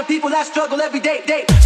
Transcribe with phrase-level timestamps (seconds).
[0.00, 1.59] the people that struggle every day, day.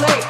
[0.00, 0.29] late.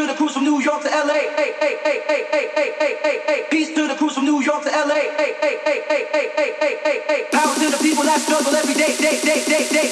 [0.00, 1.28] to the crews from New York to LA.
[1.36, 3.44] Hey, hey, hey, hey, hey, hey, hey, hey, hey.
[3.50, 4.94] Peace to the crews from New York to LA.
[4.94, 7.24] Hey, hey, hey, hey, hey, hey, hey, hey, hey.
[7.30, 9.89] Power to the people that struggle every day, day, day, day, day.